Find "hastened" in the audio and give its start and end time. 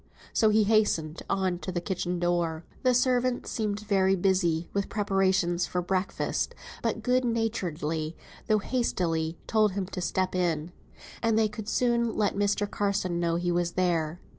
0.63-1.21